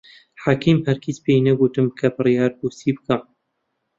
حەکیم 0.43 0.79
هەرگیز 0.87 1.17
پێی 1.25 1.39
نەگوتم 1.47 1.87
کە 1.99 2.07
بڕیار 2.15 2.51
بوو 2.57 2.75
چی 2.77 2.89
بکەم. 2.97 3.21